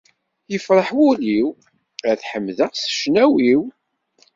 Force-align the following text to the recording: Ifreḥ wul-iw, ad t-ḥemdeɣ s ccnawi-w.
Ifreḥ 0.55 0.87
wul-iw, 0.97 1.47
ad 2.09 2.17
t-ḥemdeɣ 2.19 2.71
s 2.75 2.85
ccnawi-w. 2.93 3.61